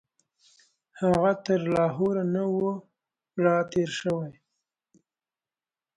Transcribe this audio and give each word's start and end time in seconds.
هغه 1.01 1.31
تر 1.45 1.59
لاهور 1.75 2.15
نه 2.33 2.43
وو 2.53 2.69
راتېر 3.45 3.89
شوی. 3.99 4.33